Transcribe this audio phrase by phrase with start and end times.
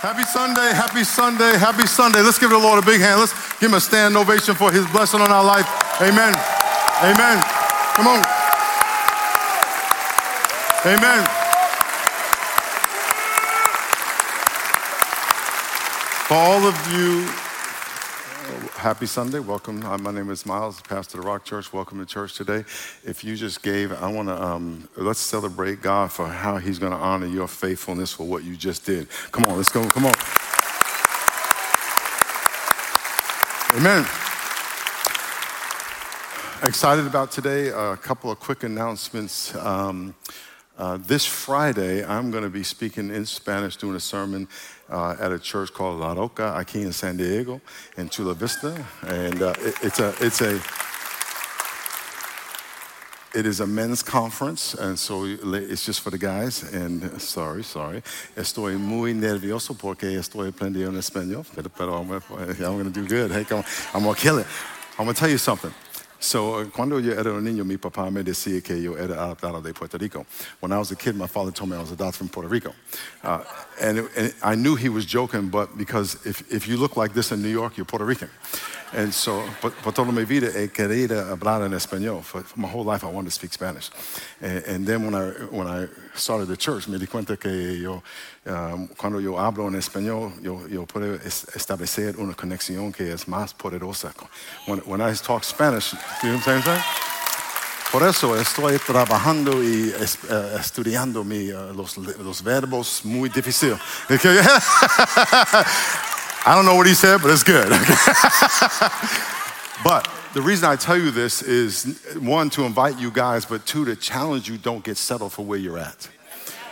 [0.00, 2.22] Happy Sunday, happy Sunday, happy Sunday.
[2.22, 3.18] Let's give the Lord a big hand.
[3.18, 5.66] Let's give him a stand ovation for his blessing on our life.
[6.00, 6.32] Amen.
[7.02, 7.42] Amen.
[7.98, 8.22] Come on.
[10.86, 11.26] Amen.
[16.28, 17.26] For all of you,
[18.78, 19.40] happy Sunday.
[19.40, 19.82] Welcome.
[19.82, 21.72] Hi, my name is Miles, pastor of Rock Church.
[21.72, 22.60] Welcome to church today.
[23.04, 26.92] If you just gave, I want to, um, let's celebrate God for how he's going
[26.92, 29.08] to honor your faithfulness for what you just did.
[29.32, 29.84] Come on, let's go.
[29.90, 30.14] Come on.
[33.74, 34.06] Amen.
[36.62, 37.68] Excited about today.
[37.70, 39.56] A couple of quick announcements.
[39.56, 40.14] Um,
[40.78, 44.48] uh, this Friday, I'm going to be speaking in Spanish, doing a sermon
[44.88, 47.60] uh, at a church called La Roca, aquí in San Diego,
[47.96, 50.60] in Chula Vista, and uh, it, it's a it's a
[53.34, 56.62] it is a men's conference, and so it's just for the guys.
[56.62, 58.02] And sorry, sorry,
[58.36, 61.44] estoy muy nervioso porque estoy aprendiendo español,
[61.76, 63.30] pero I'm, I'm going to do good.
[63.30, 63.64] Hey, come on.
[63.94, 64.46] I'm going to kill it.
[64.98, 65.72] I'm going to tell you something.
[66.20, 69.62] So, uh, cuando yo era un niño, mi papá me decía que yo era adoptado
[69.62, 70.26] de Puerto Rico.
[70.60, 72.74] When I was a kid, my father told me I was adopted from Puerto Rico.
[73.22, 73.44] Uh,
[73.80, 77.30] and, and, I knew he was joking, but because if, if you look like this
[77.30, 78.30] in New York, you're Puerto Rican.
[78.92, 82.22] And so, por, toda mi vida he querido hablar en español.
[82.22, 83.90] For, for, my whole life, I wanted to speak Spanish.
[84.40, 88.02] And, and, then when I, when I started the church, me di cuenta que yo,
[88.46, 93.52] um, cuando yo hablo en español, yo, yo puedo establecer una conexión que es más
[93.52, 94.14] poderosa.
[94.66, 96.82] When, when I talk Spanish, what
[97.90, 103.78] Por eso estoy trabajando y uh, estudiando mi, uh, los, los verbos muy difíciles.
[106.46, 107.68] I don't know what he said, but it's good.
[109.84, 113.84] but the reason I tell you this is one, to invite you guys, but two,
[113.86, 116.08] to challenge you don't get settled for where you're at.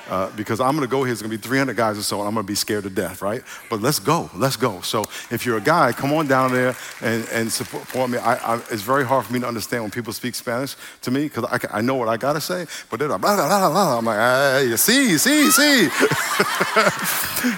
[0.09, 2.35] Uh, because I'm gonna go here, it's gonna be 300 guys or so, and I'm
[2.35, 3.43] gonna be scared to death, right?
[3.69, 4.81] But let's go, let's go.
[4.83, 8.19] So if you're a guy, come on down there and, and support me.
[8.19, 11.25] I, I, it's very hard for me to understand when people speak Spanish to me,
[11.25, 13.99] because I, I, know what I gotta say, but they're like, blah, blah, blah, blah.
[13.99, 15.89] I'm like, you see, see, see.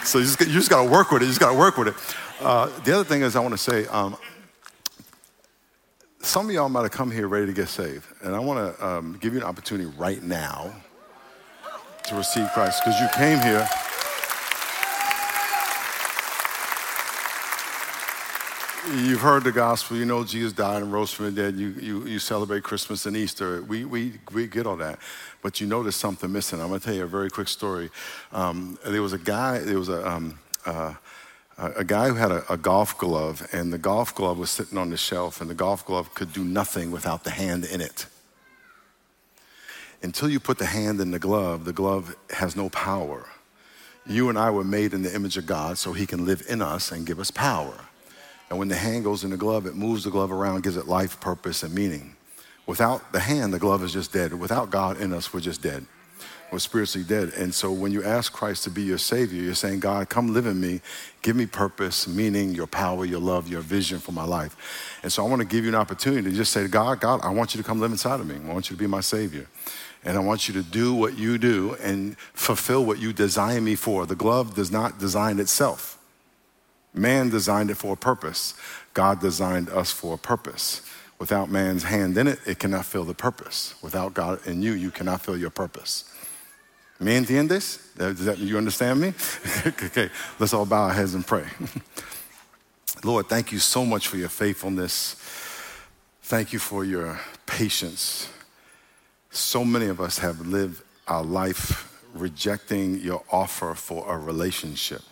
[0.04, 1.94] so you just, you just gotta work with it, you just gotta work with it.
[2.41, 4.16] Uh, the other thing is, I wanna say, um,
[6.20, 9.19] some of y'all might have come here ready to get saved, and I wanna um,
[9.20, 10.72] give you an opportunity right now
[12.08, 13.69] to receive Christ because you came here.
[18.94, 22.06] You've heard the gospel, you know Jesus died and rose from the dead, you, you,
[22.06, 23.62] you celebrate Christmas and Easter.
[23.62, 24.98] We, we, we get all that.
[25.42, 26.60] But you know there's something missing.
[26.60, 27.91] I'm going to tell you a very quick story.
[28.32, 30.94] Um, there was a guy, there was a, um, uh,
[31.58, 34.88] a guy who had a, a, golf glove, and the golf glove was sitting on
[34.88, 38.06] the shelf, and the golf glove could do nothing without the hand in it
[40.03, 43.26] until you put the hand in the glove, the glove has no power.
[44.06, 46.62] You and I were made in the image of God so He can live in
[46.62, 47.75] us and give us power.
[48.48, 50.86] And when the hand goes in the glove, it moves the glove around, gives it
[50.86, 52.16] life, purpose, and meaning.
[52.66, 54.32] Without the hand, the glove is just dead.
[54.32, 55.86] Without God in us, we're just dead.
[56.50, 57.34] We're spiritually dead.
[57.36, 60.47] And so when you ask Christ to be your Savior, you're saying, God, come live
[60.47, 60.80] in me.
[61.20, 64.98] Give me purpose, meaning, your power, your love, your vision for my life.
[65.03, 67.30] And so I want to give you an opportunity to just say God, God, I
[67.30, 68.36] want you to come live inside of me.
[68.36, 69.47] I want you to be my Savior.
[70.08, 73.74] And I want you to do what you do and fulfill what you design me
[73.74, 74.06] for.
[74.06, 75.98] The glove does not design itself.
[76.94, 78.54] Man designed it for a purpose.
[78.94, 80.80] God designed us for a purpose.
[81.18, 83.74] Without man's hand in it, it cannot fill the purpose.
[83.82, 86.04] Without God in you, you cannot fill your purpose.
[86.98, 87.94] ¿Me entiendes?
[87.98, 89.12] Does that, you understand me?
[89.66, 90.08] okay,
[90.38, 91.44] let's all bow our heads and pray.
[93.04, 95.16] Lord, thank you so much for your faithfulness.
[96.22, 98.30] Thank you for your patience.
[99.31, 105.03] So many of us have lived our life rejecting your offer for a relationship,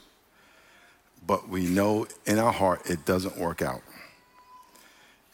[1.26, 3.82] but we know in our heart it doesn't work out.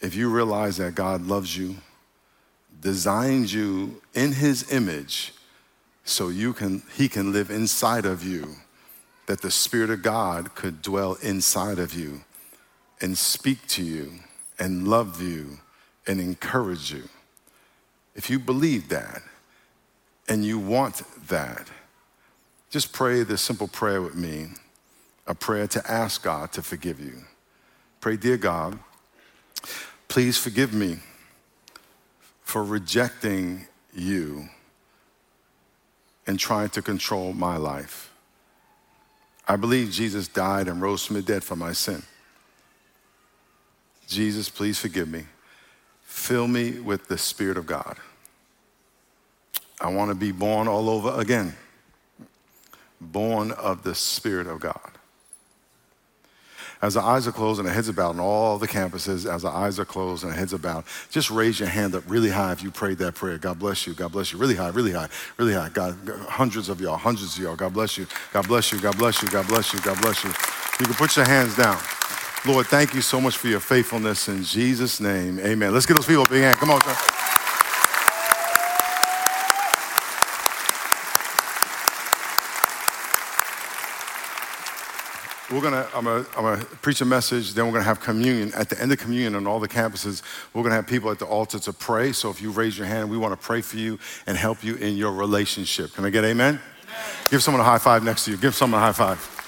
[0.01, 1.77] If you realize that God loves you,
[2.81, 5.33] designed you in his image
[6.03, 8.55] so you can he can live inside of you
[9.27, 12.21] that the spirit of God could dwell inside of you
[12.99, 14.11] and speak to you
[14.59, 15.59] and love you
[16.05, 17.07] and encourage you
[18.15, 19.21] if you believe that
[20.27, 21.67] and you want that,
[22.69, 24.47] just pray this simple prayer with me
[25.25, 27.23] a prayer to ask God to forgive you.
[28.01, 28.77] Pray, Dear God,
[30.07, 30.97] please forgive me
[32.41, 34.49] for rejecting you
[36.27, 38.11] and trying to control my life.
[39.47, 42.03] I believe Jesus died and rose from the dead for my sin.
[44.07, 45.25] Jesus, please forgive me.
[46.23, 47.97] Fill me with the Spirit of God.
[49.81, 51.53] I want to be born all over again,
[53.01, 54.91] born of the Spirit of God.
[56.81, 59.41] As the eyes are closed and the heads are bowed on all the campuses, as
[59.41, 62.29] the eyes are closed and the heads are bowed, just raise your hand up really
[62.29, 63.37] high if you prayed that prayer.
[63.37, 63.93] God bless you.
[63.93, 64.39] God bless you.
[64.39, 65.67] Really high, really high, really high.
[65.73, 65.97] God,
[66.29, 67.57] hundreds of y'all, hundreds of y'all.
[67.57, 68.07] God bless you.
[68.31, 68.79] God bless you.
[68.79, 69.27] God bless you.
[69.27, 69.81] God bless you.
[69.81, 70.29] God bless you.
[70.79, 71.77] You can put your hands down.
[72.45, 75.39] Lord, thank you so much for your faithfulness in Jesus' name.
[75.39, 75.73] Amen.
[75.73, 76.59] Let's get those people a big hand.
[76.59, 76.81] Come on.
[76.81, 77.23] Sir.
[85.53, 88.53] We're gonna I'm, gonna, I'm gonna preach a message, then we're gonna have communion.
[88.55, 90.21] At the end of communion on all the campuses,
[90.53, 92.11] we're gonna have people at the altar to pray.
[92.11, 94.97] So if you raise your hand, we wanna pray for you and help you in
[94.97, 95.93] your relationship.
[95.93, 96.55] Can I get amen?
[96.55, 96.61] amen?
[97.29, 98.37] Give someone a high five next to you.
[98.37, 99.42] Give someone a high five.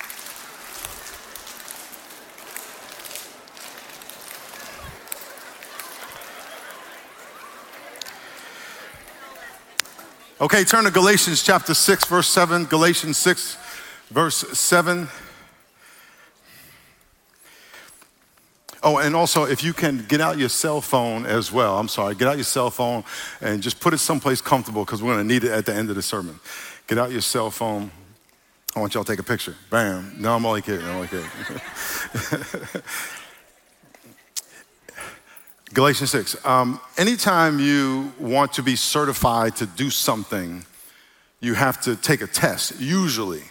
[10.46, 12.66] Okay, turn to Galatians chapter 6, verse 7.
[12.66, 13.58] Galatians 6,
[14.12, 15.08] verse 7.
[18.84, 22.14] Oh, and also, if you can get out your cell phone as well, I'm sorry,
[22.14, 23.04] get out your cell phone
[23.42, 25.90] and just put it someplace comfortable because we're going to need it at the end
[25.90, 26.40] of the sermon.
[26.86, 27.90] Get out your cell phone.
[28.76, 29.56] I want y'all to take a picture.
[29.72, 30.14] Bam.
[30.20, 30.86] No, I'm only kidding.
[30.86, 31.28] I'm only kidding.
[35.74, 36.46] Galatians 6.
[36.46, 40.64] Um, anytime you want to be certified to do something,
[41.40, 43.44] you have to take a test, usually.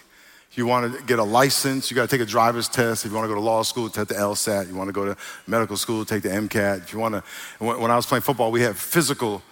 [0.49, 3.03] If you want to get a license, you got to take a driver's test.
[3.03, 4.69] If you want to go to law school, take the LSAT.
[4.69, 6.77] You want to go to medical school, take the MCAT.
[6.77, 7.23] If you want to,
[7.59, 9.43] when I was playing football, we had physical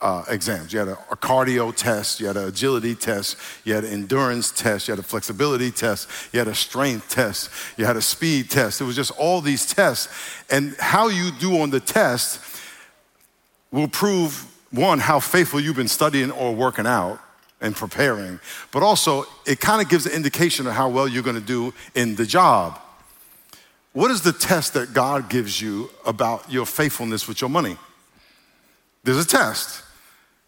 [0.00, 0.72] uh, exams.
[0.72, 4.50] You had a, a, cardio test, you had an agility test, you had an endurance
[4.50, 8.50] test, you had a flexibility test, you had a strength test, you had a speed
[8.50, 8.80] test.
[8.80, 10.08] It was just all these tests.
[10.50, 12.40] And how you do on the test
[13.72, 17.20] will prove one, how faithful you've been studying or working out,
[17.60, 18.38] and preparing,
[18.70, 21.74] but also it kind of gives an indication of how well you're going to do
[21.94, 22.78] in the job.
[23.92, 27.76] What is the test that God gives you about your faithfulness with your money?
[29.02, 29.82] There's a test.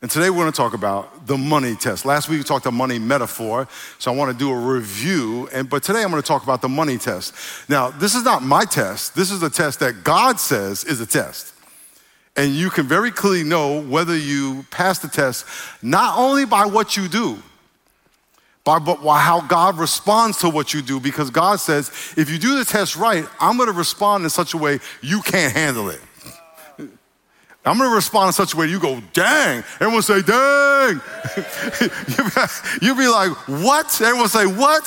[0.02, 2.06] And today we're going to talk about the money test.
[2.06, 3.68] Last week we talked about money metaphor,
[3.98, 5.46] so I want to do a review.
[5.52, 7.34] And but today I'm going to talk about the money test.
[7.68, 9.14] Now, this is not my test.
[9.14, 11.52] This is a test that God says is a test.
[12.34, 15.44] And you can very clearly know whether you pass the test
[15.82, 17.36] not only by what you do,
[18.64, 22.38] by, but by how God responds to what you do, because God says, if you
[22.38, 26.00] do the test right, I'm gonna respond in such a way you can't handle it.
[27.64, 29.62] I'm gonna respond in such a way you go, dang.
[29.80, 31.00] Everyone say, dang.
[32.80, 34.00] You'll be like, what?
[34.00, 34.86] Everyone say, what?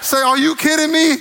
[0.00, 1.18] Say, are you kidding me?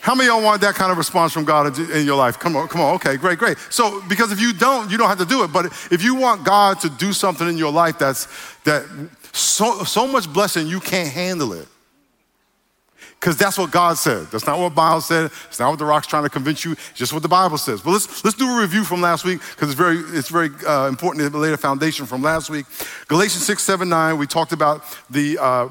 [0.00, 2.38] How many of y'all want that kind of response from God in your life?
[2.38, 2.94] Come on, come on.
[2.96, 3.56] Okay, great, great.
[3.70, 5.52] So, because if you don't, you don't have to do it.
[5.52, 8.26] But if you want God to do something in your life that's
[8.64, 8.84] that
[9.32, 11.68] so so much blessing you can't handle it.
[13.22, 14.26] Because that's what God said.
[14.32, 15.30] That's not what Bible said.
[15.46, 16.72] It's not what the rock's trying to convince you.
[16.72, 17.80] It's just what the Bible says.
[17.80, 20.88] But let's let's do a review from last week because it's very it's very uh,
[20.88, 22.66] important to lay a foundation from last week.
[23.06, 24.18] Galatians six seven nine.
[24.18, 25.38] We talked about the.
[25.40, 25.68] Uh,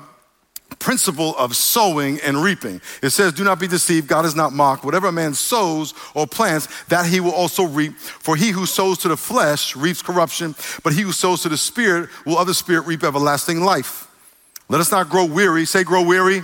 [0.79, 2.81] principle of sowing and reaping.
[3.03, 4.83] It says, Do not be deceived, God is not mocked.
[4.83, 7.93] Whatever a man sows or plants, that he will also reap.
[7.97, 11.57] For he who sows to the flesh reaps corruption, but he who sows to the
[11.57, 14.07] spirit will of the spirit reap everlasting life.
[14.69, 15.65] Let us not grow weary.
[15.65, 16.43] Say, grow weary.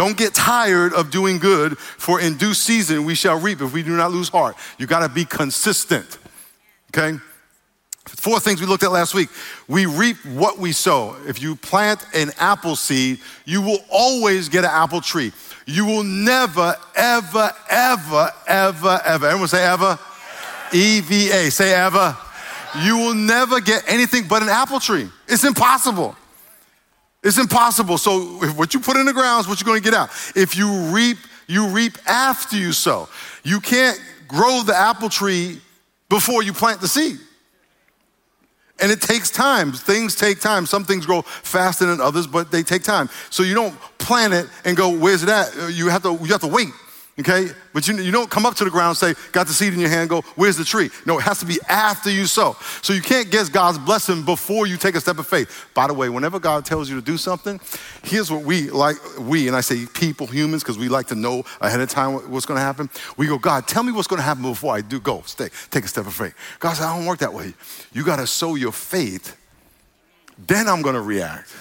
[0.00, 3.82] Don't get tired of doing good, for in due season we shall reap if we
[3.82, 4.56] do not lose heart.
[4.78, 6.16] You got to be consistent.
[6.88, 7.18] Okay?
[8.06, 9.28] Four things we looked at last week.
[9.68, 11.16] We reap what we sow.
[11.26, 15.32] If you plant an apple seed, you will always get an apple tree.
[15.66, 19.26] You will never, ever, ever, ever, ever.
[19.26, 19.98] Everyone say ever?
[20.72, 21.50] E V A.
[21.50, 22.16] Say ever.
[22.84, 25.10] You will never get anything but an apple tree.
[25.28, 26.16] It's impossible.
[27.22, 27.98] It's impossible.
[27.98, 28.20] So
[28.54, 30.10] what you put in the ground is what you're going to get out.
[30.34, 33.08] If you reap, you reap after you sow.
[33.42, 35.60] You can't grow the apple tree
[36.08, 37.18] before you plant the seed.
[38.80, 39.72] And it takes time.
[39.72, 40.64] Things take time.
[40.64, 43.10] Some things grow faster than others, but they take time.
[43.28, 45.54] So you don't plant it and go, where's it at?
[45.58, 46.70] Uh, you have to, you have to wait
[47.20, 47.50] okay?
[47.72, 49.80] But you, you don't come up to the ground and say, got the seed in
[49.80, 50.90] your hand, go, where's the tree?
[51.06, 52.56] No, it has to be after you sow.
[52.82, 55.66] So you can't guess God's blessing before you take a step of faith.
[55.74, 57.60] By the way, whenever God tells you to do something,
[58.02, 61.44] here's what we like, we, and I say people, humans, because we like to know
[61.60, 62.90] ahead of time what's gonna happen.
[63.16, 65.22] We go, God, tell me what's gonna happen before I do go.
[65.26, 66.34] Stay, take a step of faith.
[66.58, 67.54] God said, I don't work that way.
[67.92, 69.36] You gotta sow your faith,
[70.38, 71.52] then I'm gonna react.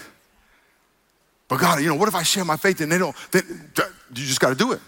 [1.47, 3.71] But God, you know, what if I share my faith and they don't, then,
[4.09, 4.79] you just gotta do it.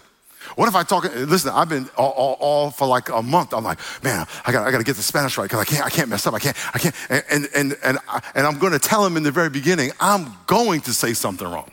[0.56, 1.04] What if I talk?
[1.14, 3.54] Listen, I've been all, all, all, for like a month.
[3.54, 5.84] I'm like, man, I got, I got to get the Spanish right because I can't,
[5.84, 6.34] I can't mess up.
[6.34, 6.94] I can't, I can't.
[7.08, 9.92] And and and and, I, and I'm going to tell him in the very beginning,
[10.00, 11.70] I'm going to say something wrong.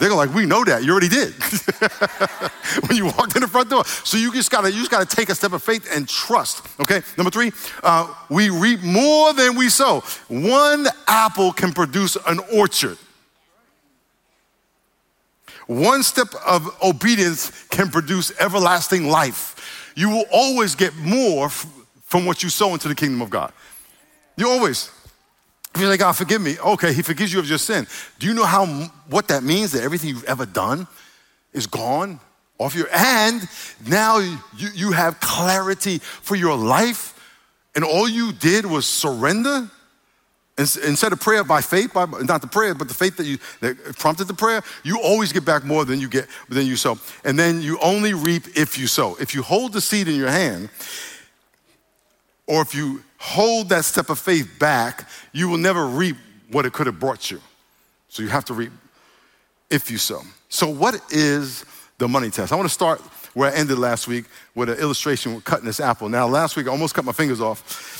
[0.00, 0.82] They're like, we know that.
[0.82, 1.34] You already did
[2.88, 3.84] when you walked in the front door.
[3.84, 6.66] So you just gotta, you just gotta take a step of faith and trust.
[6.80, 7.02] Okay.
[7.18, 7.52] Number three,
[7.82, 10.02] uh, we reap more than we sow.
[10.28, 12.96] One apple can produce an orchard.
[15.70, 19.92] One step of obedience can produce everlasting life.
[19.94, 23.52] You will always get more from what you sow into the kingdom of God.
[24.36, 24.90] You always.
[25.72, 26.58] If you're like, God, forgive me.
[26.58, 27.86] Okay, He forgives you of your sin.
[28.18, 28.66] Do you know how
[29.10, 29.70] what that means?
[29.70, 30.88] That everything you've ever done
[31.52, 32.18] is gone
[32.58, 33.40] off your and
[33.86, 37.14] now you, you have clarity for your life,
[37.76, 39.70] and all you did was surrender
[40.60, 43.76] Instead of prayer by faith, by, not the prayer, but the faith that you that
[43.98, 46.98] prompted the prayer, you always get back more than you get than you sow.
[47.24, 49.16] And then you only reap if you sow.
[49.18, 50.68] If you hold the seed in your hand,
[52.46, 56.16] or if you hold that step of faith back, you will never reap
[56.50, 57.40] what it could have brought you.
[58.08, 58.72] So you have to reap
[59.70, 60.22] if you sow.
[60.48, 61.64] So what is
[61.98, 62.52] the money test?
[62.52, 63.00] I want to start
[63.34, 64.24] where I ended last week
[64.54, 66.08] with an illustration with cutting this apple.
[66.08, 67.99] Now, last week I almost cut my fingers off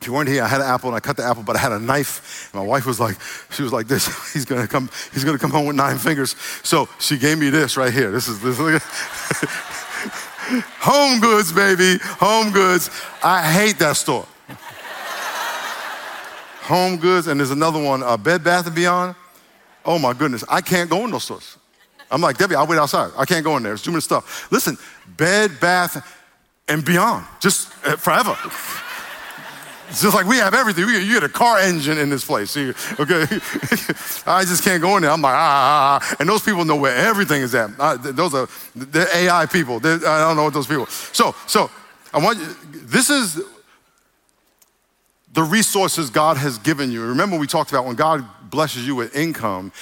[0.00, 1.58] if you weren't here, I had an apple and I cut the apple, but I
[1.58, 2.50] had a knife.
[2.54, 3.16] My wife was like,
[3.50, 6.36] she was like, this, he's gonna come, he's gonna come home with nine fingers.
[6.62, 8.10] So she gave me this right here.
[8.10, 8.58] This is this.
[8.58, 8.82] Is
[10.80, 11.98] Home goods, baby.
[12.20, 12.90] Home goods.
[13.22, 14.26] I hate that store.
[16.62, 19.16] Home goods, and there's another one, uh, Bed Bath and Beyond.
[19.84, 21.56] Oh my goodness, I can't go in those stores.
[22.10, 23.10] I'm like, Debbie, I'll wait outside.
[23.16, 23.72] I can't go in there.
[23.72, 24.50] It's too much stuff.
[24.52, 24.78] Listen,
[25.16, 26.06] Bed Bath
[26.68, 28.36] and Beyond, just uh, forever.
[29.90, 30.86] It's just like we have everything.
[30.86, 32.56] We, you get a car engine in this place.
[32.56, 32.72] okay?
[34.26, 35.10] I just can't go in there.
[35.10, 36.16] I'm like, ah, ah, ah.
[36.20, 37.70] And those people know where everything is at.
[37.78, 39.80] Uh, those are, they're AI people.
[39.80, 40.86] They're, I don't know what those people.
[40.86, 41.70] So, so
[42.12, 43.40] I want you, this is
[45.32, 47.02] the resources God has given you.
[47.02, 49.72] Remember we talked about when God blesses you with income,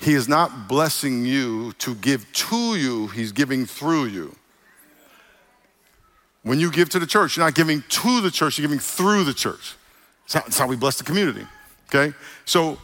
[0.00, 4.34] he is not blessing you to give to you, he's giving through you.
[6.44, 9.24] When you give to the church, you're not giving to the church, you're giving through
[9.24, 9.74] the church.
[10.30, 11.46] That's how, how we bless the community,
[11.88, 12.14] okay?
[12.44, 12.78] So,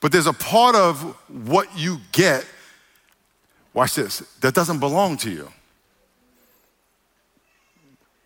[0.00, 2.46] but there's a part of what you get,
[3.74, 5.48] watch this, that doesn't belong to you.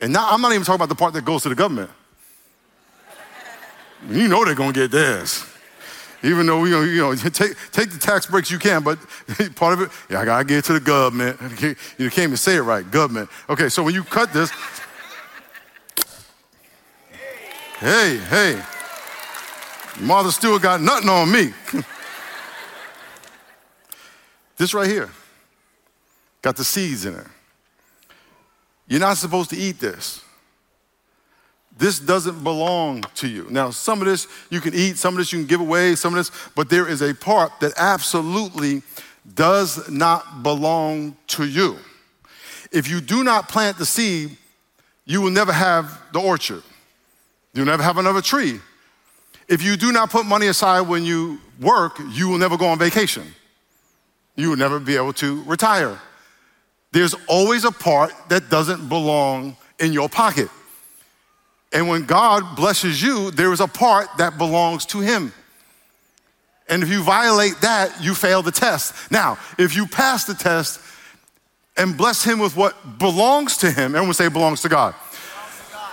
[0.01, 1.91] And now I'm not even talking about the part that goes to the government.
[4.11, 5.45] You know they're gonna get theirs.
[6.23, 8.99] Even though we, you know, take, take the tax breaks you can, but
[9.57, 11.39] part of it, yeah, I gotta get to the government.
[11.99, 13.31] You can't even say it right, government.
[13.49, 14.51] Okay, so when you cut this,
[17.79, 18.63] hey, hey,
[20.01, 21.53] Martha Stewart got nothing on me.
[24.57, 25.11] this right here
[26.47, 27.27] got the seeds in it.
[28.87, 30.23] You're not supposed to eat this.
[31.79, 33.47] This doesn't belong to you.
[33.51, 36.15] Now, some of this you can eat, some of this you can give away, some
[36.15, 38.83] of this, but there is a part that absolutely
[39.35, 41.77] does not belong to you.
[42.73, 44.37] If you do not plant the seed,
[45.05, 46.63] you will never have the orchard.
[47.53, 48.61] You'll never have another tree.
[49.49, 52.79] If you do not put money aside when you work, you will never go on
[52.79, 53.25] vacation.
[54.35, 55.99] You will never be able to retire.
[56.93, 60.49] There's always a part that doesn't belong in your pocket.
[61.77, 65.35] And when God blesses you, there is a part that belongs to Him.
[66.71, 68.95] And if you violate that, you fail the test.
[69.13, 70.81] Now, if you pass the test
[71.77, 74.95] and bless Him with what belongs to Him, everyone say belongs to God.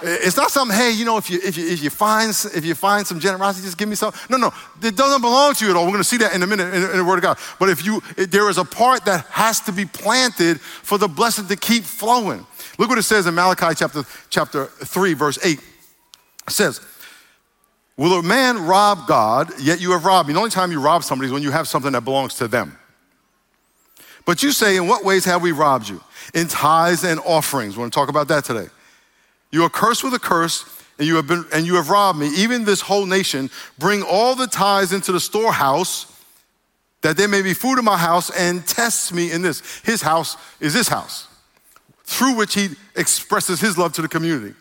[0.01, 2.75] It's not something, hey, you know, if you, if you, if you, find, if you
[2.75, 4.13] find some generosity, just give me some.
[4.29, 5.83] No, no, it doesn't belong to you at all.
[5.83, 7.37] We're going to see that in a minute in, in the Word of God.
[7.59, 11.47] But if you, there is a part that has to be planted for the blessing
[11.47, 12.45] to keep flowing.
[12.79, 15.59] Look what it says in Malachi chapter, chapter 3, verse 8.
[16.49, 16.81] Says,
[17.95, 20.33] Will a man rob God, yet you have robbed me?
[20.33, 22.77] The only time you rob somebody is when you have something that belongs to them.
[24.25, 26.01] But you say, In what ways have we robbed you?
[26.33, 27.75] In tithes and offerings.
[27.75, 28.67] We're going to talk about that today.
[29.51, 30.65] You are cursed with a curse,
[30.97, 33.49] and you have been and you have robbed me, even this whole nation.
[33.77, 36.11] Bring all the tithes into the storehouse,
[37.01, 39.61] that there may be food in my house, and test me in this.
[39.83, 41.27] His house is this house,
[42.05, 44.55] through which he expresses his love to the community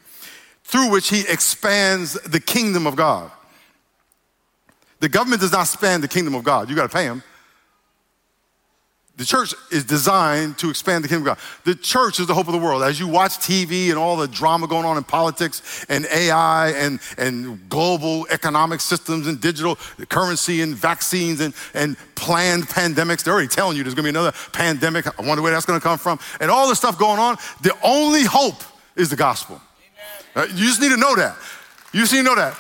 [0.73, 3.31] through which he expands the kingdom of God.
[5.01, 6.71] The government does not expand the kingdom of God.
[6.71, 7.23] You got to pay them.
[9.19, 11.45] The church is designed to expand the kingdom of God.
[11.65, 12.83] The church is the hope of the world.
[12.83, 17.01] As you watch TV and all the drama going on in politics and AI and,
[17.19, 19.77] and global economic systems and digital
[20.09, 24.19] currency and vaccines and, and planned pandemics, they're already telling you there's going to be
[24.19, 25.07] another pandemic.
[25.21, 26.19] I wonder where that's going to come from.
[26.41, 28.63] And all the stuff going on, the only hope
[28.97, 29.61] is the gospel.
[30.35, 31.37] Uh, you just need to know that.
[31.93, 32.57] You just need to know that.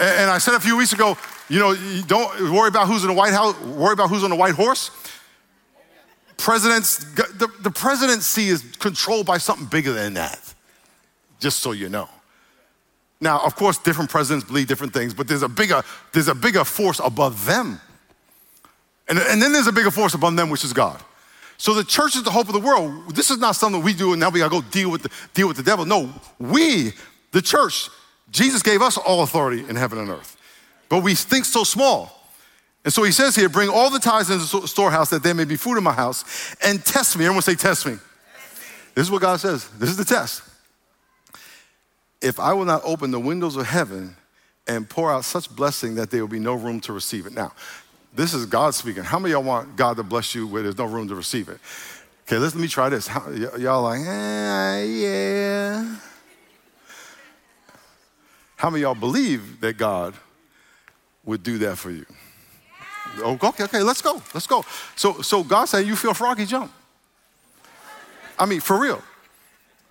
[0.00, 1.16] And, I said a few weeks ago,
[1.48, 1.74] you know,
[2.06, 4.90] don't worry about who's in the White House, worry about who's on the white horse.
[6.36, 10.54] presidents, the, the presidency is controlled by something bigger than that,
[11.40, 12.08] just so you know.
[13.20, 15.82] Now, of course, different presidents believe different things, but there's a bigger,
[16.12, 17.80] there's a bigger force above them.
[19.08, 21.00] And, and then there's a bigger force above them, which is God.
[21.58, 23.14] So the church is the hope of the world.
[23.14, 25.48] This is not something we do and now we gotta go deal with the, deal
[25.48, 25.84] with the devil.
[25.84, 26.92] No, we,
[27.32, 27.88] the church,
[28.30, 30.36] Jesus gave us all authority in heaven and earth.
[30.88, 32.12] But we think so small.
[32.84, 35.44] And so he says here, bring all the tithes into the storehouse that there may
[35.44, 37.24] be food in my house and test me.
[37.24, 37.92] Everyone say, test me.
[37.92, 38.02] test
[38.60, 38.66] me.
[38.94, 39.68] This is what God says.
[39.70, 40.42] This is the test.
[42.22, 44.16] If I will not open the windows of heaven
[44.68, 47.32] and pour out such blessing that there will be no room to receive it.
[47.32, 47.52] Now,
[48.14, 49.04] this is God speaking.
[49.04, 51.60] How many y'all want God to bless you where there's no room to receive it?
[52.26, 53.06] Okay, let's, let me try this.
[53.06, 55.96] How, y- y'all like, eh, yeah.
[58.56, 60.14] How many y'all believe that God
[61.24, 62.06] would do that for you?
[63.18, 64.64] Oh, okay, okay, let's go, let's go.
[64.96, 66.72] So, so God said, you feel froggy, jump.
[68.38, 69.02] I mean, for real.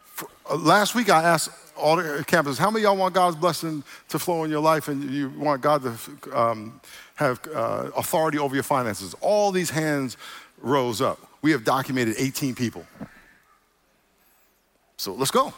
[0.04, 3.84] For, uh, last week I asked all the campuses, how many y'all want God's blessing
[4.10, 6.80] to flow in your life and you want God to um,
[7.16, 9.14] have uh, authority over your finances?
[9.22, 10.18] All these hands
[10.62, 11.20] rose up.
[11.42, 12.86] We have documented 18 people.
[14.98, 15.54] So let's go.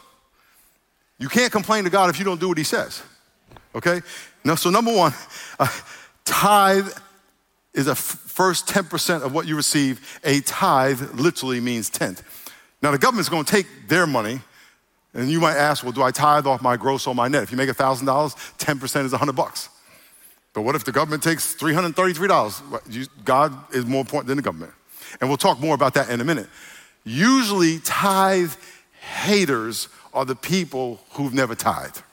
[1.20, 3.02] You can't complain to God if you don't do what He says.
[3.74, 4.02] Okay?
[4.44, 5.14] Now, so number one,
[5.60, 5.68] uh,
[6.26, 6.90] tithe
[7.74, 10.20] is a f- first 10% of what you receive.
[10.24, 12.24] A tithe literally means tenth.
[12.82, 14.42] Now, the government's going to take their money
[15.18, 17.42] and you might ask, well, do I tithe off my gross or my net?
[17.42, 19.70] If you make $1,000, 10% is 100 bucks.
[20.54, 23.10] But what if the government takes $333?
[23.26, 24.74] God is more important than the government.
[25.20, 26.48] And we'll talk more about that in a minute.
[27.04, 28.54] Usually, tithe
[29.00, 32.04] haters are the people who've never tithed.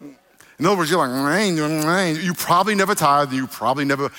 [0.00, 4.10] In other words, you're like, rain, you probably never tithed, you probably never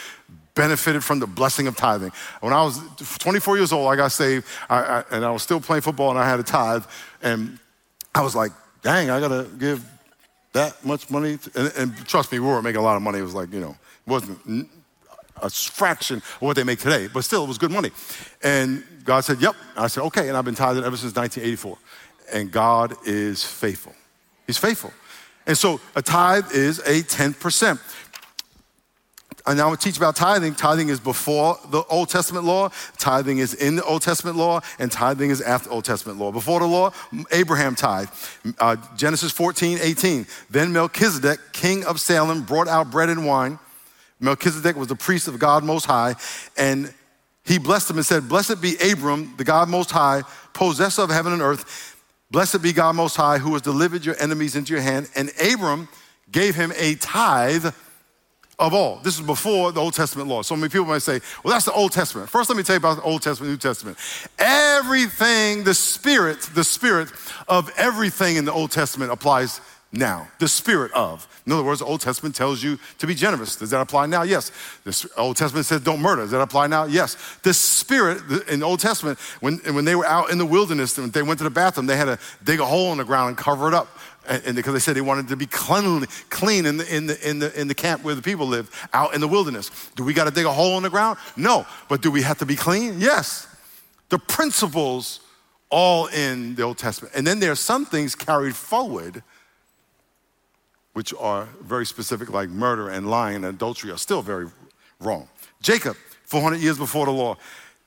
[0.55, 2.11] benefited from the blessing of tithing.
[2.39, 2.79] When I was
[3.19, 6.17] 24 years old, I got saved, I, I, and I was still playing football, and
[6.17, 6.83] I had a tithe,
[7.21, 7.59] and
[8.15, 8.51] I was like,
[8.81, 9.85] dang, I gotta give
[10.53, 11.37] that much money.
[11.53, 13.19] And, and, trust me, we weren't making a lot of money.
[13.19, 14.69] It was like, you know, it wasn't
[15.41, 17.91] a fraction of what they make today, but still, it was good money.
[18.41, 19.55] And God said, yep.
[19.75, 20.29] I said, okay.
[20.29, 21.77] And I've been tithing ever since 1984.
[22.33, 23.93] And God is faithful.
[24.47, 24.93] He's faithful.
[25.45, 27.79] And so a tithe is a 10%.
[29.48, 30.55] And going to teach about tithing.
[30.55, 34.92] Tithing is before the Old Testament law, tithing is in the Old Testament law, and
[34.92, 36.31] tithing is after Old Testament law.
[36.31, 36.92] Before the law,
[37.31, 38.12] Abraham tithed.
[38.60, 40.25] Uh, Genesis 14, 18.
[40.50, 43.60] Then Melchizedek, king of Salem, brought out bread and wine.
[44.20, 46.16] Melchizedek was the priest of God Most High,
[46.58, 46.92] and
[47.46, 51.34] he blessed him and said, Blessed be Abram, the God Most High, possessor of heaven
[51.34, 51.96] and earth.
[52.31, 55.10] Blessed be God Most High, who has delivered your enemies into your hand.
[55.16, 55.88] And Abram
[56.31, 57.68] gave him a tithe
[58.57, 58.98] of all.
[59.03, 60.41] This is before the Old Testament law.
[60.41, 62.29] So many people might say, well, that's the Old Testament.
[62.29, 63.98] First, let me tell you about the Old Testament, New Testament.
[64.39, 67.09] Everything, the spirit, the spirit
[67.48, 69.59] of everything in the Old Testament applies
[69.91, 70.27] now.
[70.39, 71.27] The spirit of.
[71.46, 73.55] In other words, the Old Testament tells you to be generous.
[73.55, 74.24] Does that apply now?
[74.24, 74.51] Yes.
[74.83, 76.24] The Old Testament says don't murder.
[76.24, 76.85] Does that apply now?
[76.85, 77.18] Yes.
[77.44, 81.13] The spirit in the Old Testament, when, when they were out in the wilderness, and
[81.13, 83.37] they went to the bathroom, they had to dig a hole in the ground and
[83.37, 83.87] cover it up
[84.27, 87.40] and because they said they wanted to be clean, clean in the, in, the, in,
[87.40, 89.70] the, in the camp where the people live, out in the wilderness.
[89.96, 91.18] Do we got to dig a hole in the ground?
[91.35, 91.66] No.
[91.90, 93.00] But do we have to be clean?
[93.00, 93.48] Yes.
[94.09, 95.20] The principles
[95.70, 97.14] all in the Old Testament.
[97.16, 99.24] And then there are some things carried forward
[100.94, 104.48] which are very specific, like murder and lying and adultery, are still very
[105.01, 105.27] wrong.
[105.61, 107.35] Jacob, 400 years before the law,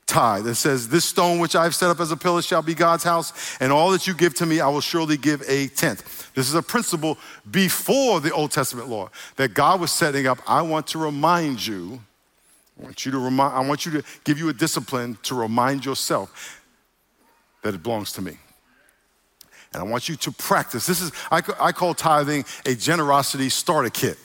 [0.08, 0.44] tithe.
[0.44, 3.56] that says, This stone which I've set up as a pillar shall be God's house,
[3.60, 6.32] and all that you give to me, I will surely give a tenth.
[6.34, 7.18] This is a principle
[7.48, 10.38] before the Old Testament law that God was setting up.
[10.48, 12.00] I want to remind you,
[12.80, 15.84] I want you to remind, I want you to give you a discipline to remind
[15.84, 16.60] yourself
[17.62, 18.38] that it belongs to me.
[19.72, 20.86] And I want you to practice.
[20.86, 24.16] This is, I, I call tithing a generosity starter kit.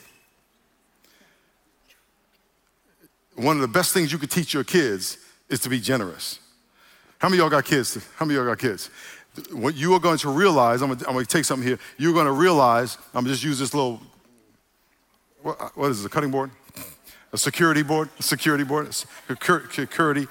[3.36, 5.18] One of the best things you could teach your kids
[5.54, 6.40] is to be generous.
[7.20, 8.04] How many y'all got kids?
[8.16, 8.90] How many y'all got kids?
[9.52, 11.78] What you are going to realize, I'm gonna, I'm gonna take something here.
[11.98, 14.02] You're to realize, I'm gonna just use this little,
[15.44, 16.50] what, what is this, a cutting board?
[17.32, 18.10] A security board?
[18.20, 18.94] A security board?
[18.94, 20.26] Security.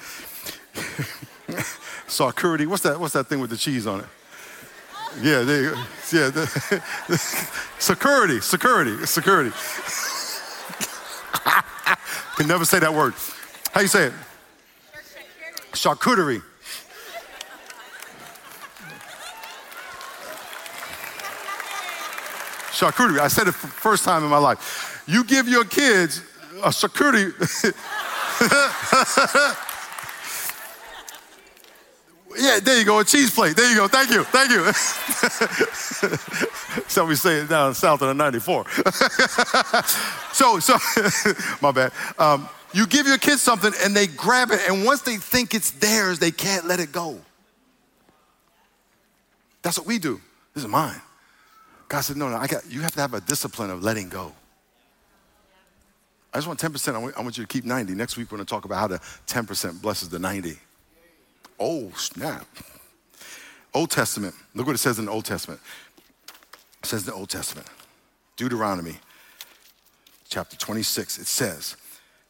[2.08, 2.66] Security.
[2.66, 4.06] What's that, what's that thing with the cheese on it?
[5.20, 5.76] Yeah, there you go.
[6.12, 6.46] Yeah, the,
[7.78, 9.50] security, security, security.
[12.37, 13.14] Can never say that word.
[13.72, 14.12] How you say it?
[15.72, 16.42] Charcuterie.
[22.72, 23.20] charcuterie.
[23.20, 25.02] I said it for the first time in my life.
[25.06, 26.22] You give your kids
[26.62, 27.32] a charcuterie.
[32.38, 33.56] Yeah, there you go, a cheese plate.
[33.56, 33.88] There you go.
[33.88, 34.24] Thank you.
[34.24, 34.72] Thank you.
[36.88, 38.70] Somebody say it down south of the 94.
[40.32, 40.76] so, so,
[41.61, 41.92] my bad.
[42.18, 45.70] Um, you give your kids something and they grab it, and once they think it's
[45.72, 47.18] theirs, they can't let it go.
[49.62, 50.20] That's what we do.
[50.54, 51.00] This is mine.
[51.88, 54.32] God said, No, no, I got, you have to have a discipline of letting go.
[56.32, 56.94] I just want 10%.
[56.94, 57.94] I want, I want you to keep 90.
[57.94, 60.58] Next week, we're going to talk about how the 10% blesses the 90.
[61.61, 62.46] Oh, snap.
[63.74, 64.35] Old Testament.
[64.54, 65.61] Look what it says in the Old Testament.
[66.82, 67.66] It says in the Old Testament,
[68.37, 68.96] Deuteronomy
[70.28, 71.76] chapter 26, it says,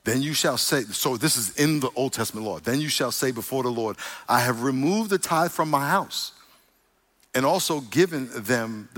[0.05, 2.59] then you shall say, so this is in the Old Testament law.
[2.59, 3.97] Then you shall say before the Lord,
[4.29, 6.33] I have removed the tithe from my house
[7.35, 8.89] and also given them,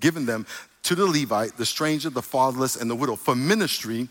[0.00, 0.46] given them
[0.82, 4.08] to the Levite, the stranger, the fatherless, and the widow for ministry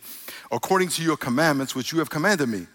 [0.51, 2.67] according to your commandments which you have commanded me.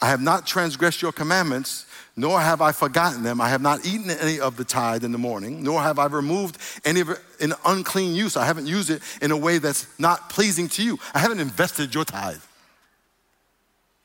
[0.00, 3.40] I have not transgressed your commandments, nor have I forgotten them.
[3.40, 6.58] I have not eaten any of the tithe in the morning, nor have I removed
[6.84, 8.36] any of it in unclean use.
[8.36, 10.98] I haven't used it in a way that's not pleasing to you.
[11.14, 12.40] I haven't invested your tithe.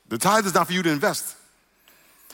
[0.10, 1.38] The tithe is not for you to invest.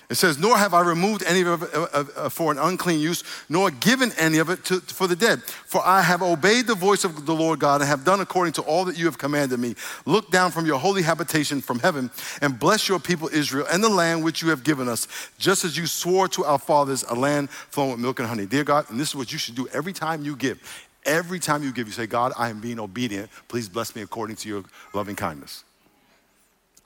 [0.10, 4.12] It says, Nor have I removed any of it for an unclean use, nor given
[4.18, 5.44] any of it to, for the dead.
[5.44, 8.64] For I have obeyed the voice of the Lord God and have done according to
[8.64, 9.76] all that you have commanded me.
[10.08, 12.10] Look down from your holy habitation from heaven
[12.42, 15.78] and bless your people Israel and the land which you have given us, just as
[15.78, 18.48] you swore to our fathers, a land flowing with milk and honey.
[18.48, 20.60] Dear God, and this is what you should do every time you give.
[21.06, 23.30] Every time you give, you say, God, I am being obedient.
[23.48, 25.64] Please bless me according to your loving kindness.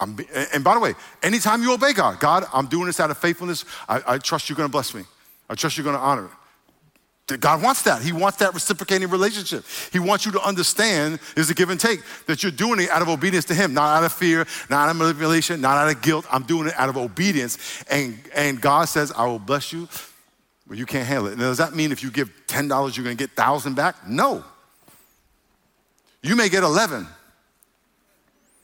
[0.03, 0.17] I'm,
[0.53, 3.63] and by the way, anytime you obey God, God, I'm doing this out of faithfulness.
[3.87, 5.03] I, I trust you're going to bless me.
[5.49, 7.39] I trust you're going to honor it.
[7.39, 8.01] God wants that.
[8.01, 9.63] He wants that reciprocating relationship.
[9.93, 13.01] He wants you to understand there's a give and take, that you're doing it out
[13.01, 16.01] of obedience to Him, not out of fear, not out of manipulation, not out of
[16.01, 16.25] guilt.
[16.29, 17.83] I'm doing it out of obedience.
[17.89, 19.87] And, and God says, I will bless you,
[20.67, 21.37] but you can't handle it.
[21.37, 24.05] Now, does that mean if you give $10, you're going to get 1000 back?
[24.05, 24.43] No.
[26.21, 27.07] You may get 11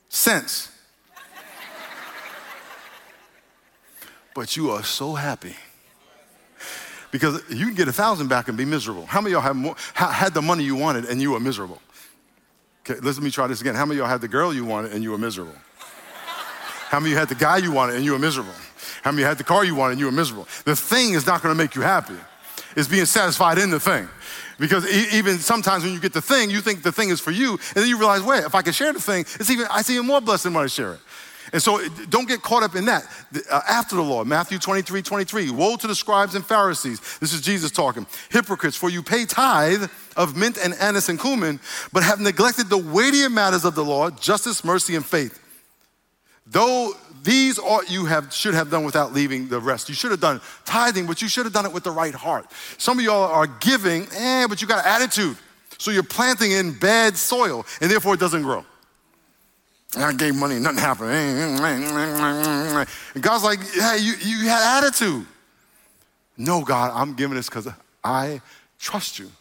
[0.10, 0.70] cents
[4.40, 5.54] but you are so happy.
[7.12, 9.06] Because you can get a thousand back and be miserable.
[9.06, 11.82] How many of y'all have more, had the money you wanted and you were miserable?
[12.90, 13.76] Okay, let me try this again.
[13.76, 15.58] How many of y'all had the girl you wanted and you were miserable?
[16.88, 18.54] How many of you had the guy you wanted and you were miserable?
[19.02, 20.48] How many you had the car you wanted and you were miserable?
[20.64, 22.16] The thing is not gonna make you happy.
[22.78, 24.08] It's being satisfied in the thing.
[24.58, 27.52] Because even sometimes when you get the thing, you think the thing is for you,
[27.52, 29.96] and then you realize, wait, if I can share the thing, it's even, I see
[29.96, 31.00] even more blessed when I share it.
[31.52, 33.06] And so don't get caught up in that.
[33.50, 37.20] Uh, after the law, Matthew 23, 23, woe to the scribes and Pharisees.
[37.20, 38.06] This is Jesus talking.
[38.30, 41.60] Hypocrites, for you pay tithe of mint and anise and cumin,
[41.94, 45.40] but have neglected the weightier matters of the law, justice, mercy, and faith.
[46.46, 49.90] Though these ought you have should have done without leaving the rest.
[49.90, 52.52] You should have done tithing, but you should have done it with the right heart.
[52.78, 55.38] Some of y'all are giving, eh, but you got an attitude.
[55.78, 58.66] So you're planting in bad soil, and therefore it doesn't grow.
[59.98, 61.12] I gave money, nothing happened.
[61.12, 65.26] And God's like, hey, you, you had attitude.
[66.38, 67.68] No, God, I'm giving this because
[68.04, 68.42] I
[68.78, 69.32] trust you.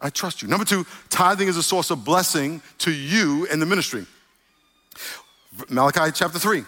[0.00, 0.48] I trust you.
[0.48, 4.04] Number two, tithing is a source of blessing to you in the ministry.
[5.70, 6.62] Malachi chapter 3.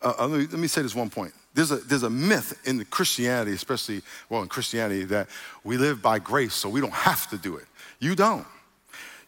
[0.00, 1.32] Uh, uh, let, me, let, me, say this one point.
[1.54, 5.28] There's a, there's a myth in the Christianity, especially, well, in Christianity, that
[5.64, 7.64] we live by grace, so we don't have to do it.
[7.98, 8.46] You don't.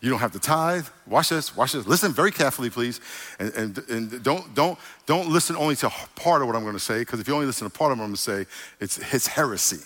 [0.04, 0.86] You don't have to tithe.
[1.06, 1.86] Watch this, watch this.
[1.86, 3.00] Listen very carefully, please.
[3.38, 6.78] And, and, and don't, don't, don't listen only to part of what I'm going to
[6.78, 8.44] say, because if you only listen to part of what I'm going to say,
[8.80, 9.82] it's, it's heresy.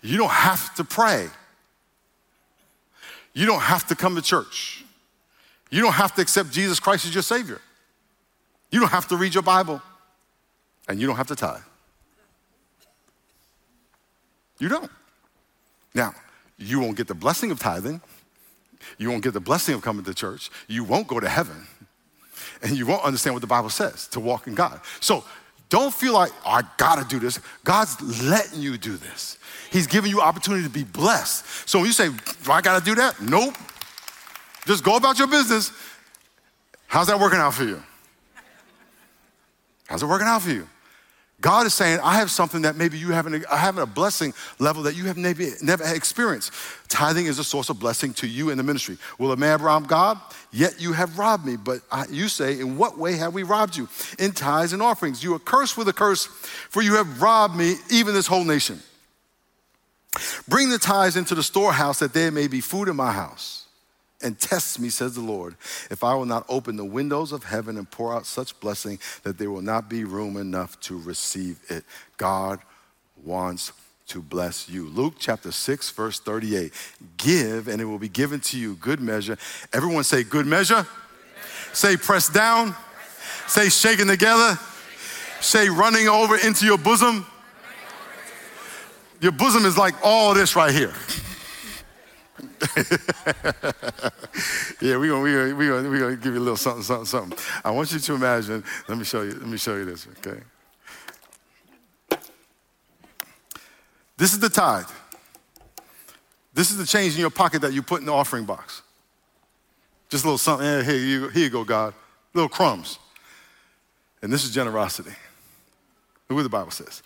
[0.00, 1.28] You don't have to pray.
[3.34, 4.86] You don't have to come to church.
[5.70, 7.60] You don't have to accept Jesus Christ as your Savior.
[8.70, 9.82] You don't have to read your Bible.
[10.88, 11.60] And you don't have to tithe.
[14.58, 14.90] You don't.
[15.94, 16.14] Now,
[16.56, 18.00] you won't get the blessing of tithing
[18.98, 20.50] you won't get the blessing of coming to church.
[20.68, 21.66] You won't go to heaven.
[22.62, 24.80] And you won't understand what the Bible says to walk in God.
[25.00, 25.24] So
[25.68, 27.40] don't feel like, oh, I gotta do this.
[27.64, 29.38] God's letting you do this.
[29.70, 31.68] He's giving you opportunity to be blessed.
[31.68, 33.20] So when you say, do I gotta do that?
[33.20, 33.54] Nope.
[34.66, 35.72] Just go about your business.
[36.86, 37.82] How's that working out for you?
[39.86, 40.68] How's it working out for you?
[41.46, 44.82] God is saying, I have something that maybe you haven't, I have a blessing level
[44.82, 46.52] that you have maybe never experienced.
[46.88, 48.98] Tithing is a source of blessing to you in the ministry.
[49.16, 50.18] Will a man rob God?
[50.50, 51.56] Yet you have robbed me.
[51.56, 53.88] But I, you say, In what way have we robbed you?
[54.18, 55.22] In tithes and offerings.
[55.22, 58.80] You are cursed with a curse, for you have robbed me, even this whole nation.
[60.48, 63.65] Bring the tithes into the storehouse that there may be food in my house.
[64.22, 65.56] And tests me, says the Lord,
[65.90, 69.38] if I will not open the windows of heaven and pour out such blessing that
[69.38, 71.84] there will not be room enough to receive it.
[72.16, 72.60] God
[73.24, 73.72] wants
[74.08, 74.86] to bless you.
[74.88, 76.72] Luke chapter 6, verse 38.
[77.16, 78.76] Give, and it will be given to you.
[78.76, 79.36] Good measure.
[79.72, 80.74] Everyone say, good measure.
[80.74, 81.74] Good measure.
[81.74, 82.72] Say, press down.
[82.72, 83.48] Press down.
[83.48, 84.58] Say, shaking together.
[85.40, 87.26] Say, running over into your bosom.
[89.20, 90.92] Your bosom is like all this right here.
[94.80, 97.38] yeah, we're gonna, we gonna, gonna give you a little something, something, something.
[97.64, 100.40] I want you to imagine, let me show you, let me show you this, okay?
[104.16, 104.88] This is the tithe.
[106.54, 108.82] This is the change in your pocket that you put in the offering box.
[110.08, 110.66] Just a little something.
[110.66, 111.92] Hey, here you, here you go, God.
[112.32, 112.98] Little crumbs.
[114.22, 115.14] And this is generosity.
[116.28, 117.02] Look what the Bible says.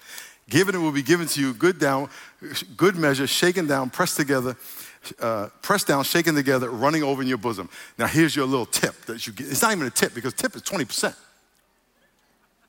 [0.49, 2.11] Given it will be given to you, good down,
[2.77, 4.57] good measure, shaken down, pressed together,
[5.21, 7.69] uh, pressed down, shaken together, running over in your bosom.
[7.99, 9.49] Now here's your little tip that you get.
[9.49, 11.15] It's not even a tip because tip is 20%.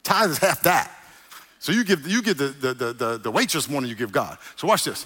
[0.04, 0.91] Tithe is half that.
[1.60, 4.38] So you give, you give the, the, the, the, waitress more than you give God.
[4.56, 5.06] So watch this.